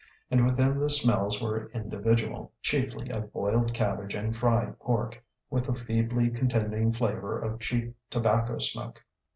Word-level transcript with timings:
And 0.31 0.43
within 0.43 0.79
the 0.79 0.89
smells 0.89 1.39
were 1.43 1.69
individual: 1.75 2.51
chiefly 2.63 3.11
of 3.11 3.31
boiled 3.31 3.71
cabbage 3.75 4.15
and 4.15 4.35
fried 4.35 4.79
pork, 4.79 5.23
with 5.51 5.69
a 5.69 5.75
feebly 5.75 6.31
contending 6.31 6.91
flavour 6.91 7.37
of 7.39 7.59
cheap 7.59 7.95
tobacco 8.09 8.57
smoke. 8.57 9.05